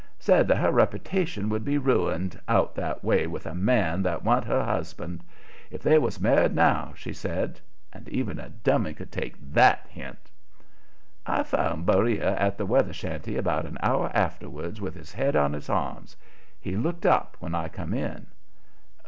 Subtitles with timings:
[0.17, 4.45] said that her reputation would be ruined, out that way with a man that wa'n't
[4.45, 5.23] her husband.
[5.69, 7.59] If they was married now, she said
[7.93, 10.31] and even a dummy could take THAT hint.
[11.27, 15.53] I found Beriah at the weather shanty about an hour afterwards with his head on
[15.53, 16.17] his arms.
[16.59, 18.25] He looked up when I come in.